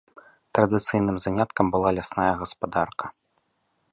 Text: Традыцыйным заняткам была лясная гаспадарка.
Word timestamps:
Традыцыйным 0.59 1.17
заняткам 1.25 1.65
была 1.69 1.89
лясная 1.99 2.33
гаспадарка. 2.41 3.05